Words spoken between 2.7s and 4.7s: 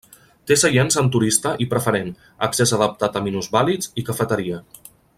adaptat a minusvàlids i cafeteria.